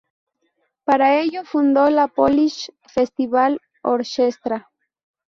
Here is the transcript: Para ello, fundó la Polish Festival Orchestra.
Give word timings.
Para 0.83 1.13
ello, 1.21 1.43
fundó 1.45 1.91
la 1.91 2.07
Polish 2.07 2.71
Festival 2.91 3.61
Orchestra. 3.83 4.71